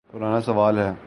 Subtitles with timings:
[0.09, 0.91] پرانا سوال ہے۔